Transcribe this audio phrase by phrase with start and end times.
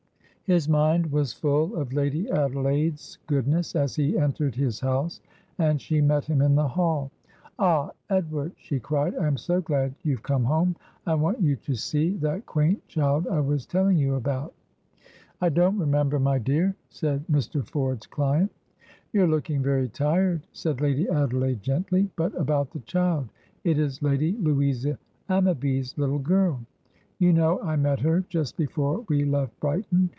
[0.43, 5.21] His mind was full of Lady Adelaide's goodness as he entered his house,
[5.57, 7.09] and she met him in the hall.
[7.57, 10.75] "Ah, Edward!" she cried, "I am so glad you've come home.
[11.07, 14.53] I want you to see that quaint child I was telling you about."
[15.39, 17.65] "I don't remember, my dear," said Mr.
[17.65, 18.51] Ford's client.
[19.13, 23.29] "You're looking very tired," said Lady Adelaide, gently; "but about the child.
[23.63, 24.99] It is Lady Louisa
[25.29, 26.59] Ammaby's little girl.
[27.19, 30.09] You know I met her just before we left Brighton.